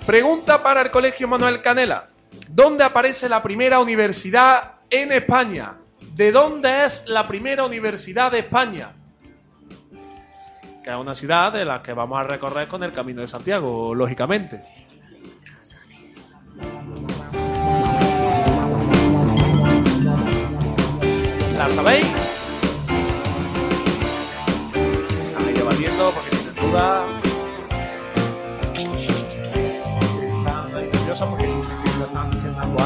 Pregunta 0.05 0.61
para 0.61 0.81
el 0.81 0.91
Colegio 0.91 1.25
Manuel 1.25 1.61
Canela. 1.61 2.09
¿Dónde 2.49 2.83
aparece 2.83 3.29
la 3.29 3.41
primera 3.41 3.79
universidad 3.79 4.81
en 4.89 5.13
España? 5.13 5.77
¿De 6.13 6.33
dónde 6.33 6.83
es 6.83 7.05
la 7.07 7.25
primera 7.25 7.63
universidad 7.63 8.33
de 8.33 8.39
España? 8.39 8.91
Que 10.83 10.89
es 10.89 10.95
una 10.97 11.15
ciudad 11.15 11.53
de 11.53 11.63
la 11.63 11.81
que 11.81 11.93
vamos 11.93 12.19
a 12.19 12.23
recorrer 12.23 12.67
con 12.67 12.83
el 12.83 12.91
Camino 12.91 13.21
de 13.21 13.27
Santiago, 13.27 13.95
lógicamente. 13.95 14.61
¿La 21.57 21.69
sabéis? 21.69 22.13
Están 25.23 25.53
debatiendo 25.53 26.11
porque 26.11 26.29
tienen 26.29 26.55
dudas. 26.55 27.20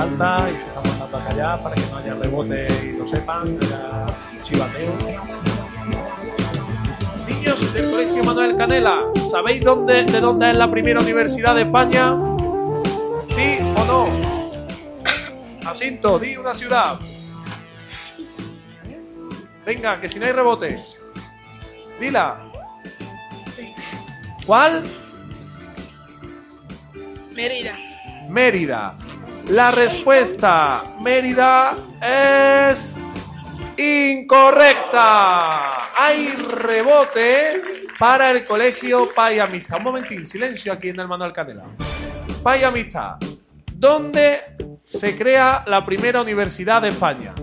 Alta 0.05 0.49
y 0.51 0.59
se 0.59 0.67
están 0.67 0.83
mandando 0.83 1.17
a 1.17 1.25
callar 1.25 1.63
para 1.63 1.75
que 1.75 1.81
no 1.89 1.97
haya 1.97 2.13
rebote 2.13 2.67
y 2.83 2.97
lo 2.97 3.07
sepan, 3.07 3.57
haya 3.61 4.05
chivateo. 4.41 4.93
Niños 7.27 7.73
del 7.73 7.91
Colegio 7.91 8.23
Manuel 8.23 8.55
Canela, 8.55 8.99
¿sabéis 9.29 9.63
dónde, 9.63 10.03
de 10.03 10.21
dónde 10.21 10.51
es 10.51 10.57
la 10.57 10.69
primera 10.69 10.99
universidad 10.99 11.55
de 11.55 11.63
España? 11.63 12.15
¿Sí 13.29 13.57
o 13.75 13.85
no? 13.85 14.07
Jacinto, 15.63 16.19
di 16.19 16.37
una 16.37 16.53
ciudad. 16.53 16.99
Venga, 19.65 19.99
que 19.99 20.07
si 20.07 20.19
no 20.19 20.25
hay 20.25 20.31
rebote. 20.31 20.83
Dila. 21.99 22.37
¿Cuál? 24.45 24.83
Mérida. 27.33 27.75
Mérida. 28.29 28.95
La 29.49 29.69
respuesta, 29.71 30.83
Mérida, 31.01 31.75
es 32.01 32.97
incorrecta. 33.77 35.01
Hay 35.97 36.29
rebote 36.29 37.61
para 37.99 38.31
el 38.31 38.43
colegio 38.45 39.09
Pay 39.13 39.39
Amistad. 39.39 39.77
Un 39.77 39.83
momentín, 39.83 40.25
silencio 40.25 40.73
aquí 40.73 40.89
en 40.89 40.99
el 40.99 41.07
Manuel 41.07 41.31
Canela. 41.31 41.63
Pay 42.41 42.63
Amistad. 42.63 43.17
¿Dónde 43.71 44.55
se 44.83 45.15
crea 45.15 45.63
la 45.67 45.85
primera 45.85 46.21
universidad 46.21 46.81
de 46.81 46.89
España? 46.89 47.33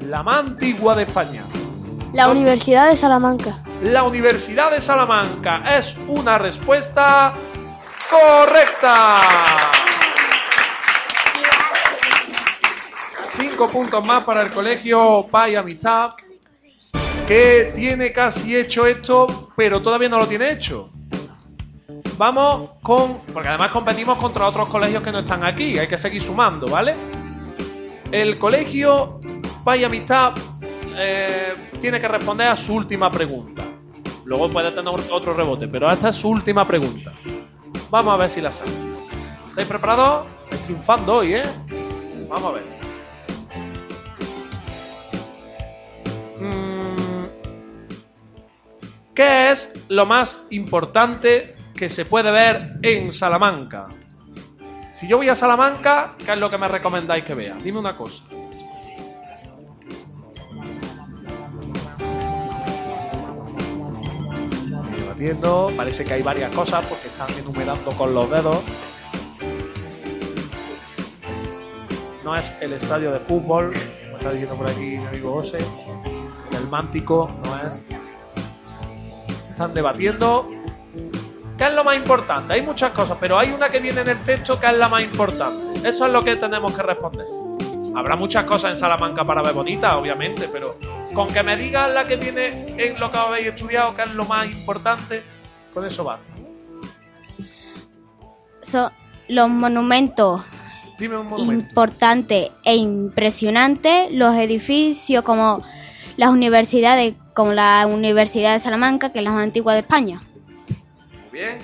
La 0.00 0.22
más 0.22 0.40
antigua 0.40 0.94
de 0.94 1.04
España. 1.04 1.44
La 2.12 2.28
Universidad 2.28 2.88
de 2.88 2.96
Salamanca. 2.96 3.62
La 3.82 4.02
Universidad 4.02 4.70
de 4.70 4.82
Salamanca 4.82 5.62
es 5.78 5.96
una 6.08 6.36
respuesta 6.36 7.32
correcta. 8.10 9.61
Cinco 13.42 13.68
puntos 13.68 14.04
más 14.04 14.22
para 14.22 14.42
el 14.42 14.52
colegio 14.52 15.26
Pay 15.28 15.56
Amistad, 15.56 16.12
que 17.26 17.72
tiene 17.74 18.12
casi 18.12 18.56
hecho 18.56 18.86
esto, 18.86 19.50
pero 19.56 19.82
todavía 19.82 20.08
no 20.08 20.20
lo 20.20 20.28
tiene 20.28 20.52
hecho. 20.52 20.90
Vamos 22.16 22.70
con, 22.84 23.18
porque 23.32 23.48
además 23.48 23.72
competimos 23.72 24.16
contra 24.18 24.46
otros 24.46 24.68
colegios 24.68 25.02
que 25.02 25.10
no 25.10 25.18
están 25.18 25.44
aquí, 25.44 25.76
hay 25.76 25.88
que 25.88 25.98
seguir 25.98 26.22
sumando, 26.22 26.68
¿vale? 26.68 26.94
El 28.12 28.38
colegio 28.38 29.18
Pay 29.64 29.82
Amistad 29.82 30.34
eh, 30.96 31.54
tiene 31.80 31.98
que 31.98 32.06
responder 32.06 32.46
a 32.46 32.56
su 32.56 32.74
última 32.74 33.10
pregunta. 33.10 33.64
Luego 34.24 34.50
puede 34.50 34.70
tener 34.70 34.94
otro 35.10 35.34
rebote, 35.34 35.66
pero 35.66 35.90
esta 35.90 36.10
es 36.10 36.16
su 36.16 36.28
última 36.28 36.64
pregunta. 36.64 37.12
Vamos 37.90 38.14
a 38.14 38.18
ver 38.18 38.30
si 38.30 38.40
la 38.40 38.52
sabe. 38.52 38.70
¿Estáis 39.48 39.66
preparados? 39.66 40.28
Estáis 40.44 40.62
triunfando 40.62 41.16
hoy, 41.16 41.34
¿eh? 41.34 41.42
Vamos 42.28 42.44
a 42.44 42.52
ver. 42.52 42.81
Es 49.52 49.72
lo 49.88 50.06
más 50.06 50.44
importante 50.50 51.56
que 51.74 51.88
se 51.88 52.04
puede 52.04 52.30
ver 52.30 52.78
en 52.82 53.12
Salamanca? 53.12 53.86
Si 54.92 55.06
yo 55.06 55.16
voy 55.16 55.28
a 55.28 55.34
Salamanca, 55.34 56.16
¿qué 56.18 56.32
es 56.32 56.38
lo 56.38 56.48
que 56.48 56.58
me 56.58 56.68
recomendáis 56.68 57.24
que 57.24 57.34
vea? 57.34 57.56
Dime 57.62 57.78
una 57.78 57.96
cosa. 57.96 58.24
Debatiendo, 64.96 65.72
parece 65.76 66.04
que 66.04 66.14
hay 66.14 66.22
varias 66.22 66.54
cosas 66.54 66.86
porque 66.86 67.08
están 67.08 67.30
enumerando 67.38 67.90
con 67.96 68.14
los 68.14 68.30
dedos. 68.30 68.62
No 72.24 72.34
es 72.34 72.52
el 72.60 72.72
estadio 72.72 73.12
de 73.12 73.20
fútbol, 73.20 73.70
como 74.04 74.16
está 74.18 74.30
diciendo 74.30 74.56
por 74.56 74.70
aquí 74.70 74.98
mi 74.98 75.06
amigo 75.06 75.32
José. 75.34 75.58
El 76.52 76.68
mántico 76.68 77.28
no 77.44 77.66
es. 77.66 77.82
Están 79.52 79.74
debatiendo. 79.74 80.48
¿Qué 81.58 81.64
es 81.64 81.74
lo 81.74 81.84
más 81.84 81.94
importante? 81.96 82.54
Hay 82.54 82.62
muchas 82.62 82.92
cosas, 82.92 83.18
pero 83.20 83.38
hay 83.38 83.52
una 83.52 83.68
que 83.68 83.80
viene 83.80 84.00
en 84.00 84.08
el 84.08 84.22
texto 84.22 84.58
que 84.58 84.66
es 84.66 84.72
la 84.72 84.88
más 84.88 85.02
importante. 85.02 85.86
Eso 85.86 86.06
es 86.06 86.12
lo 86.12 86.22
que 86.22 86.36
tenemos 86.36 86.74
que 86.74 86.82
responder. 86.82 87.26
Habrá 87.94 88.16
muchas 88.16 88.46
cosas 88.46 88.70
en 88.70 88.76
Salamanca 88.78 89.26
para 89.26 89.42
ver 89.42 89.52
bonitas, 89.52 89.92
obviamente, 89.94 90.48
pero 90.50 90.78
con 91.12 91.28
que 91.28 91.42
me 91.42 91.54
digan 91.56 91.92
la 91.92 92.06
que 92.06 92.16
viene 92.16 92.74
en 92.78 92.98
lo 92.98 93.12
que 93.12 93.18
habéis 93.18 93.48
estudiado, 93.48 93.94
que 93.94 94.02
es 94.04 94.14
lo 94.14 94.24
más 94.24 94.46
importante, 94.46 95.22
con 95.74 95.84
eso 95.84 96.02
basta. 96.02 96.32
Son 98.62 98.90
los 99.28 99.50
monumentos 99.50 100.42
Dime 100.98 101.18
un 101.18 101.28
monumento. 101.28 101.62
importantes 101.68 102.50
e 102.64 102.74
impresionantes, 102.76 104.10
los 104.12 104.34
edificios 104.34 105.22
como 105.22 105.62
las 106.16 106.30
universidades, 106.30 107.14
como 107.34 107.52
la 107.52 107.86
Universidad 107.86 108.52
de 108.54 108.58
Salamanca, 108.58 109.10
que 109.12 109.18
es 109.18 109.24
la 109.24 109.30
más 109.32 109.42
antigua 109.42 109.74
de 109.74 109.80
España. 109.80 110.20
Muy 111.30 111.40
bien. 111.40 111.58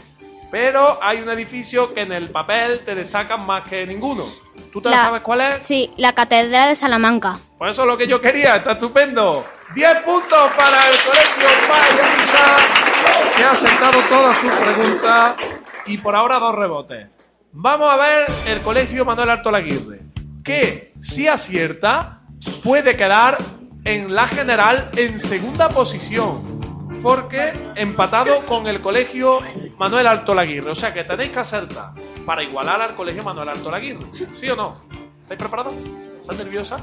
Pero 0.51 0.99
hay 1.03 1.21
un 1.21 1.29
edificio 1.29 1.93
que 1.93 2.01
en 2.01 2.13
el 2.13 2.31
papel 2.31 2.81
te 2.81 2.95
destacan 2.95 3.45
más 3.45 3.69
que 3.69 3.87
ninguno. 3.87 4.25
¿Tú 4.73 4.81
te 4.81 4.89
La- 4.89 4.97
sabes 5.05 5.21
cuál 5.21 5.43
es? 5.43 5.65
Sí, 5.67 5.91
la 5.99 6.15
Catedral 6.15 6.71
de 6.71 6.75
Salamanca. 6.75 7.39
Pues 7.59 7.73
eso 7.73 7.83
es 7.83 7.89
lo 7.89 7.99
que 7.99 8.07
yo 8.07 8.19
quería, 8.21 8.57
está 8.57 8.73
estupendo. 8.73 9.45
10 9.75 9.97
puntos 10.05 10.51
para 10.57 10.89
el 10.89 10.97
colegio 11.05 11.49
Vaya 11.69 12.13
Amistad, 12.15 13.37
que 13.37 13.45
ha 13.45 13.51
acertado 13.51 13.99
todas 14.09 14.39
sus 14.39 14.51
preguntas 14.55 15.37
y 15.85 15.99
por 15.99 16.17
ahora 16.17 16.39
dos 16.39 16.55
rebotes. 16.55 17.09
Vamos 17.53 17.93
a 17.93 17.97
ver 17.97 18.27
el 18.47 18.63
colegio 18.63 19.05
Manuel 19.05 19.29
Artolaguirre, 19.29 20.01
que 20.43 20.93
si 21.03 21.29
acierta 21.29 22.21
puede 22.65 22.97
quedar 22.97 23.37
en 23.85 24.15
la 24.15 24.29
general 24.29 24.91
en 24.97 25.19
segunda 25.19 25.69
posición, 25.69 26.59
porque 27.03 27.53
empatado 27.77 28.45
con 28.47 28.67
el 28.67 28.81
colegio 28.81 29.39
Manuel 29.79 30.07
Artolaguirre. 30.07 30.71
O 30.71 30.75
sea 30.75 30.93
que 30.93 31.05
tenéis 31.05 31.31
que 31.31 31.39
acertar 31.39 31.93
para 32.27 32.43
igualar 32.43 32.83
al 32.83 32.95
colegio 32.95 33.23
Manuel 33.23 33.51
Artolaguirre. 33.51 34.07
¿Sí 34.33 34.49
o 34.51 34.57
no? 34.57 34.77
¿Estáis 35.23 35.39
preparados? 35.39 35.75
¿Estás 36.21 36.39
nerviosa? 36.39 36.77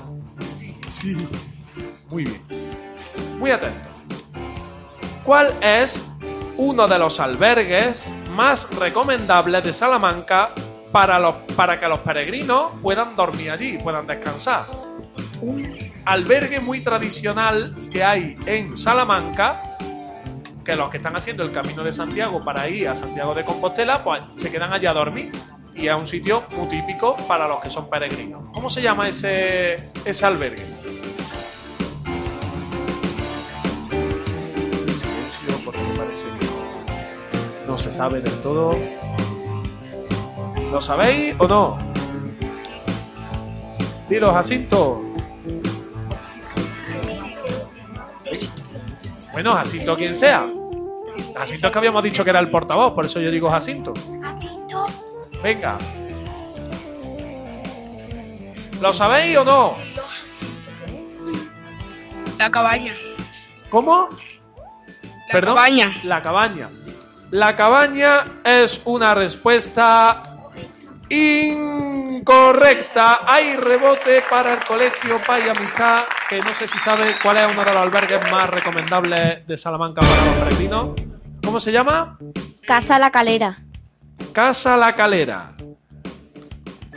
Sí. 0.88 1.28
Muy 2.10 2.24
bien. 2.24 2.42
Muy 3.38 3.52
atento. 3.52 3.90
¿Cuál 5.24 5.56
es 5.62 6.06
uno 6.58 6.88
de 6.88 7.00
los 7.00 7.20
albergues 7.20 8.10
más 8.32 8.70
recomendables 8.78 9.64
de 9.64 9.74
Salamanca 9.74 10.52
para, 10.92 11.20
los, 11.20 11.36
para 11.56 11.80
que 11.80 11.88
los 11.88 12.00
peregrinos 12.00 12.72
puedan 12.82 13.16
dormir 13.16 13.52
allí, 13.52 13.78
puedan 13.78 14.08
descansar? 14.08 14.66
Un 15.42 15.85
albergue 16.06 16.60
muy 16.60 16.82
tradicional 16.82 17.76
que 17.92 18.04
hay 18.04 18.36
en 18.46 18.78
Salamanca, 18.78 19.78
que 20.64 20.76
los 20.76 20.90
que 20.90 20.98
están 20.98 21.16
haciendo 21.16 21.44
el 21.44 21.52
camino 21.52 21.84
de 21.84 21.92
Santiago 21.92 22.44
para 22.44 22.68
ir 22.70 22.88
a 22.88 22.96
Santiago 22.96 23.34
de 23.34 23.44
Compostela, 23.46 24.04
pues 24.04 24.22
se 24.36 24.52
quedan 24.52 24.74
allí 24.74 24.86
a 24.86 24.94
dormir. 24.94 25.32
Y 25.76 25.88
es 25.88 25.96
un 25.96 26.08
sitio 26.08 26.44
muy 26.56 26.68
típico 26.70 27.16
para 27.28 27.48
los 27.48 27.60
que 27.60 27.70
son 27.70 27.90
peregrinos. 27.90 28.44
¿Cómo 28.54 28.70
se 28.70 28.82
llama 28.82 29.10
ese, 29.10 29.90
ese 30.06 30.26
albergue? 30.26 30.66
no 37.68 37.78
se 37.78 37.92
sabe 37.92 38.22
del 38.22 38.42
todo. 38.42 38.72
¿Lo 40.72 40.80
sabéis 40.80 41.36
o 41.40 41.46
no? 41.46 41.78
Dilo, 44.08 44.32
Jacinto. 44.32 45.05
Bueno, 49.36 49.54
Jacinto 49.54 49.98
quien 49.98 50.16
sea. 50.16 50.48
Jacinto 51.36 51.68
es 51.68 51.74
que 51.74 51.78
habíamos 51.78 52.02
dicho 52.04 52.24
que 52.24 52.30
era 52.30 52.40
el 52.40 52.50
portavoz, 52.50 52.94
por 52.94 53.04
eso 53.04 53.20
yo 53.20 53.30
digo 53.30 53.50
Jacinto. 53.50 53.94
Venga. 55.44 55.78
¿Lo 58.80 58.94
sabéis 58.94 59.36
o 59.36 59.44
no? 59.44 59.76
La 62.38 62.50
cabaña. 62.50 62.94
¿Cómo? 63.70 64.08
La 65.28 65.34
¿Perdón? 65.34 65.56
cabaña. 65.56 65.92
La 66.04 66.22
cabaña. 66.22 66.70
La 67.32 67.58
cabaña 67.58 68.26
es 68.46 68.82
una 68.86 69.16
respuesta 69.16 70.24
incorrecta. 72.26 73.20
Hay 73.28 73.56
rebote 73.56 74.24
para 74.28 74.54
el 74.54 74.60
colegio 74.66 75.22
Pay 75.26 75.48
Amistad, 75.48 76.06
que 76.28 76.40
no 76.40 76.52
sé 76.56 76.68
si 76.68 76.78
sabe 76.80 77.16
cuál 77.22 77.38
es 77.38 77.54
uno 77.54 77.64
de 77.64 77.72
los 77.72 77.84
albergues 77.84 78.32
más 78.32 78.50
recomendables 78.50 79.46
de 79.46 79.58
Salamanca 79.58 80.02
para 80.02 80.26
los 80.26 80.36
peregrinos. 80.36 80.90
¿Cómo 81.44 81.60
se 81.60 81.72
llama? 81.72 82.18
Casa 82.66 82.98
La 82.98 83.12
Calera. 83.12 83.60
Casa 84.34 84.76
La 84.76 84.96
Calera. 84.96 85.52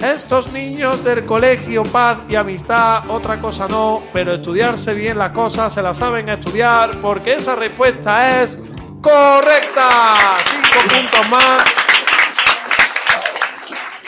Estos 0.00 0.50
niños 0.50 1.04
del 1.04 1.24
colegio 1.24 1.82
Paz 1.82 2.20
y 2.30 2.36
Amistad, 2.36 3.10
otra 3.10 3.38
cosa 3.38 3.68
no, 3.68 4.04
pero 4.14 4.36
estudiarse 4.36 4.94
bien 4.94 5.18
las 5.18 5.32
cosas, 5.32 5.74
se 5.74 5.82
las 5.82 5.98
saben 5.98 6.28
estudiar, 6.30 6.92
porque 7.02 7.34
esa 7.34 7.54
respuesta 7.54 8.40
es 8.40 8.58
correcta. 9.02 10.38
Cinco 10.46 10.94
puntos 10.94 11.28
más 11.28 11.87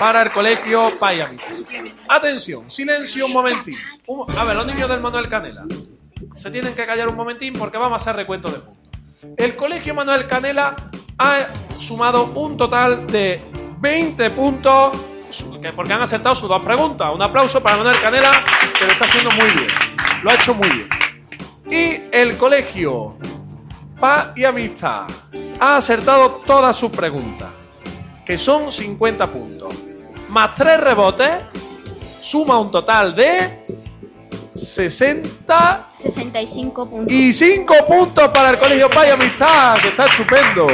para 0.00 0.22
el 0.22 0.30
colegio 0.32 0.90
Amistad. 0.98 1.36
Atención, 2.08 2.70
silencio 2.70 3.26
un 3.26 3.34
momentín. 3.34 3.76
A 4.38 4.44
ver, 4.44 4.56
los 4.56 4.66
niños 4.66 4.88
del 4.88 5.00
Manuel 5.00 5.28
Canela. 5.28 5.66
Se 6.34 6.50
tienen 6.50 6.72
que 6.72 6.86
callar 6.86 7.06
un 7.08 7.16
momentín 7.16 7.52
porque 7.52 7.76
vamos 7.76 7.92
a 7.92 7.96
hacer 7.96 8.16
recuento 8.16 8.50
de 8.50 8.60
puntos. 8.60 8.88
El 9.36 9.54
colegio 9.56 9.94
Manuel 9.94 10.26
Canela 10.26 10.74
ha 11.18 11.46
sumado 11.78 12.32
un 12.34 12.56
total 12.56 13.06
de 13.08 13.42
20 13.78 14.30
puntos 14.30 14.96
porque 15.76 15.92
han 15.92 16.00
acertado 16.00 16.34
sus 16.34 16.48
dos 16.48 16.64
preguntas. 16.64 17.10
Un 17.14 17.20
aplauso 17.20 17.62
para 17.62 17.76
Manuel 17.76 18.00
Canela, 18.00 18.30
que 18.78 18.86
lo 18.86 18.92
está 18.92 19.04
haciendo 19.04 19.30
muy 19.32 19.50
bien. 19.50 19.68
Lo 20.22 20.30
ha 20.30 20.34
hecho 20.34 20.54
muy 20.54 20.68
bien. 20.70 20.88
Y 21.70 22.16
el 22.16 22.38
colegio 22.38 23.18
Paz 24.00 24.32
y 24.34 24.44
Amistad 24.44 25.06
ha 25.60 25.76
acertado 25.76 26.40
todas 26.46 26.74
sus 26.74 26.90
preguntas, 26.90 27.50
que 28.24 28.38
son 28.38 28.72
50 28.72 29.26
puntos. 29.26 29.89
Más 30.30 30.54
tres 30.54 30.80
rebotes, 30.80 31.30
Suma 32.20 32.58
un 32.58 32.70
total 32.70 33.14
de 33.14 33.64
60 34.54 35.88
65 35.92 36.88
puntos. 36.88 37.12
y 37.12 37.32
5 37.32 37.74
puntos 37.86 38.28
para 38.28 38.50
el 38.50 38.58
Colegio 38.58 38.88
Pay 38.90 39.10
Amistad, 39.10 39.76
que 39.78 39.88
está 39.88 40.06
estupendo. 40.06 40.66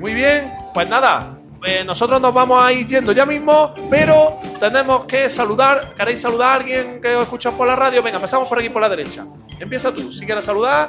Muy 0.00 0.14
bien, 0.14 0.52
pues 0.74 0.88
nada, 0.88 1.38
eh, 1.64 1.84
nosotros 1.84 2.20
nos 2.20 2.34
vamos 2.34 2.60
a 2.60 2.72
ir 2.72 2.86
yendo 2.86 3.12
ya 3.12 3.24
mismo, 3.24 3.72
pero 3.88 4.38
tenemos 4.58 5.06
que 5.06 5.28
saludar. 5.28 5.94
¿Queréis 5.94 6.20
saludar 6.20 6.48
a 6.48 6.54
alguien 6.54 7.00
que 7.00 7.14
os 7.14 7.22
escucha 7.22 7.52
por 7.52 7.68
la 7.68 7.76
radio? 7.76 8.02
Venga, 8.02 8.16
empezamos 8.16 8.48
por 8.48 8.58
aquí 8.58 8.70
por 8.70 8.82
la 8.82 8.88
derecha. 8.88 9.24
Empieza 9.60 9.92
tú, 9.92 10.10
si 10.10 10.26
quieres 10.26 10.44
saludar. 10.44 10.88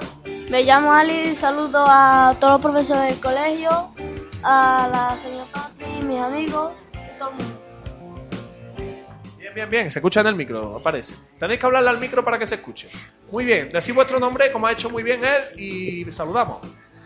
Me 0.50 0.64
llamo 0.64 0.92
Ali, 0.92 1.36
saludo 1.36 1.86
a 1.88 2.36
todos 2.40 2.54
los 2.54 2.62
profesores 2.62 3.04
del 3.06 3.20
colegio, 3.20 3.92
a 4.42 4.90
la 4.92 5.16
señora 5.16 5.46
Pati, 5.52 6.04
mis 6.04 6.20
amigos, 6.20 6.72
y. 7.38 7.64
Bien, 9.40 9.54
bien, 9.54 9.70
bien, 9.70 9.92
se 9.92 10.00
escucha 10.00 10.22
en 10.22 10.28
el 10.28 10.36
micro, 10.36 10.78
aparece. 10.78 11.14
Tenéis 11.38 11.60
que 11.60 11.66
hablarle 11.66 11.90
al 11.90 12.00
micro 12.00 12.24
para 12.24 12.40
que 12.40 12.46
se 12.48 12.56
escuche. 12.56 12.90
Muy 13.32 13.46
bien, 13.46 13.70
decid 13.70 13.94
vuestro 13.94 14.20
nombre, 14.20 14.52
como 14.52 14.68
ha 14.68 14.72
hecho 14.72 14.90
muy 14.90 15.04
bien 15.04 15.22
él, 15.24 15.60
y 15.60 16.12
saludamos. 16.12 16.60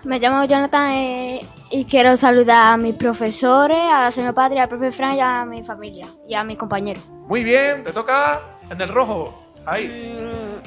Me 0.04 0.20
llamo 0.20 0.46
Jonathan 0.46 0.92
eh, 0.92 1.46
y 1.72 1.86
quiero 1.86 2.16
saludar 2.16 2.74
a 2.74 2.78
mis 2.78 2.96
profesores, 2.96 3.78
a 3.78 4.04
la 4.04 4.12
señora 4.12 4.34
Patria, 4.34 4.64
al 4.64 4.70
profe 4.70 4.92
Fran 4.92 5.16
y 5.16 5.20
a 5.20 5.44
mi 5.44 5.64
familia 5.64 6.08
y 6.28 6.36
a 6.36 6.44
mis 6.44 6.56
compañeros. 6.58 7.04
Muy 7.10 7.44
bien, 7.44 7.84
te 7.84 7.92
toca 7.92 8.42
en 8.70 8.80
el 8.80 8.88
rojo. 8.90 9.44
Ahí. 9.66 10.16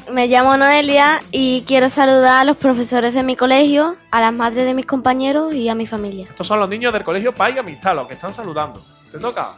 Mm, 0.08 0.12
Me 0.12 0.26
llamo 0.26 0.58
Noelia 0.58 1.22
y 1.30 1.62
quiero 1.66 1.88
saludar 1.88 2.42
a 2.42 2.44
los 2.44 2.58
profesores 2.58 3.14
de 3.14 3.22
mi 3.22 3.34
colegio, 3.34 3.96
a 4.10 4.20
las 4.20 4.32
madres 4.32 4.66
de 4.66 4.74
mis 4.74 4.84
compañeros 4.84 5.54
y 5.54 5.70
a 5.70 5.74
mi 5.74 5.86
familia. 5.86 6.26
Estos 6.28 6.46
son 6.46 6.60
los 6.60 6.68
niños 6.68 6.92
del 6.92 7.02
colegio 7.04 7.32
Pay 7.34 7.56
Amistad, 7.56 7.94
los 7.94 8.06
que 8.08 8.14
están 8.14 8.34
saludando. 8.34 8.82
Te 9.10 9.18
toca 9.18 9.54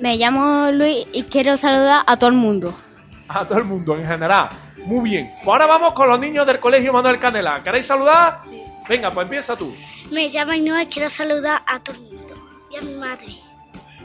Me 0.00 0.16
llamo 0.16 0.70
Luis 0.72 1.06
y 1.12 1.24
quiero 1.24 1.56
saludar 1.56 2.04
a 2.06 2.16
todo 2.16 2.30
el 2.30 2.36
mundo. 2.36 2.74
a 3.28 3.46
todo 3.46 3.58
el 3.58 3.64
mundo 3.64 3.96
en 3.96 4.06
general. 4.06 4.48
Muy 4.84 5.10
bien. 5.10 5.30
Pues 5.42 5.48
ahora 5.48 5.66
vamos 5.66 5.94
con 5.94 6.08
los 6.08 6.18
niños 6.20 6.46
del 6.46 6.60
colegio 6.60 6.92
Manuel 6.92 7.18
Canela. 7.18 7.60
¿Queréis 7.62 7.86
saludar? 7.86 8.40
Venga, 8.88 9.10
pues 9.10 9.24
empieza 9.24 9.56
tú. 9.56 9.74
Me 10.12 10.28
llamo 10.28 10.52
Ainhoa 10.52 10.82
y 10.84 10.86
quiero 10.86 11.10
saludar 11.10 11.62
a 11.66 11.80
todo 11.80 11.96
el 11.96 12.02
mundo. 12.02 12.34
Y 12.70 12.76
a 12.76 12.80
mi 12.82 12.94
madre. 12.94 13.34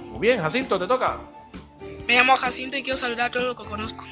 Muy 0.08 0.20
bien, 0.20 0.42
Jacinto, 0.42 0.80
te 0.80 0.88
toca. 0.88 1.20
Me 2.08 2.16
llamo 2.16 2.36
Jacinto 2.36 2.78
y 2.78 2.82
quiero 2.84 2.98
saludar 2.98 3.28
a 3.28 3.32
todos 3.32 3.46
los 3.46 3.56
que 3.58 3.66
conozco. 3.70 4.04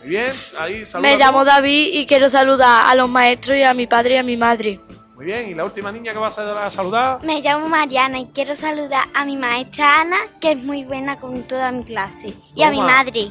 Muy 0.00 0.08
bien, 0.08 0.32
ahí 0.58 0.84
saluda. 0.84 1.08
Me 1.08 1.16
llamo 1.16 1.44
David 1.44 1.90
y 1.92 2.06
quiero 2.06 2.28
saludar 2.28 2.86
a 2.86 2.94
los 2.96 3.08
maestros 3.08 3.56
y 3.56 3.62
a 3.62 3.72
mi 3.74 3.86
padre 3.86 4.14
y 4.14 4.18
a 4.18 4.22
mi 4.24 4.36
madre. 4.36 4.80
Muy 5.16 5.24
bien, 5.24 5.48
y 5.48 5.54
la 5.54 5.64
última 5.64 5.90
niña 5.90 6.12
que 6.12 6.18
vas 6.18 6.38
a 6.38 6.70
saludar. 6.70 7.24
Me 7.24 7.40
llamo 7.40 7.70
Mariana 7.70 8.18
y 8.18 8.26
quiero 8.26 8.54
saludar 8.54 9.06
a 9.14 9.24
mi 9.24 9.34
maestra 9.38 10.02
Ana, 10.02 10.18
que 10.38 10.52
es 10.52 10.62
muy 10.62 10.84
buena 10.84 11.18
con 11.18 11.42
toda 11.44 11.72
mi 11.72 11.84
clase. 11.84 12.34
Y 12.54 12.62
a 12.62 12.70
mi 12.70 12.82
madre. 12.82 13.30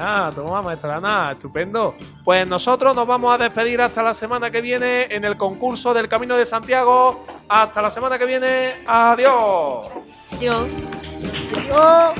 Ah, 0.00 0.32
toma, 0.34 0.62
maestra 0.62 0.96
Ana, 0.96 1.32
estupendo. 1.32 1.94
Pues 2.24 2.46
nosotros 2.46 2.96
nos 2.96 3.06
vamos 3.06 3.34
a 3.34 3.36
despedir 3.36 3.82
hasta 3.82 4.02
la 4.02 4.14
semana 4.14 4.50
que 4.50 4.62
viene 4.62 5.02
en 5.10 5.26
el 5.26 5.36
concurso 5.36 5.92
del 5.92 6.08
Camino 6.08 6.36
de 6.36 6.46
Santiago. 6.46 7.22
Hasta 7.50 7.82
la 7.82 7.90
semana 7.90 8.18
que 8.18 8.24
viene. 8.24 8.76
Adiós. 8.86 9.88
Adiós. 10.32 10.68
Yo 11.68 12.14